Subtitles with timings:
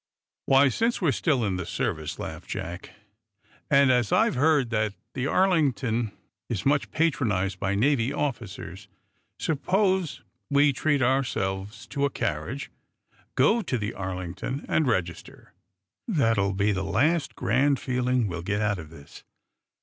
[0.47, 2.89] "Why, since we're still in the service," laughed Jack,
[3.69, 6.11] "and as I've heard that the Arlington
[6.49, 8.87] is much patronized by Navy officers,
[9.37, 12.71] suppose we treat ourselves to a carriage,
[13.35, 15.53] go to the Arlington and register.
[16.07, 19.23] That will be the last grand feeling we'll get out of this."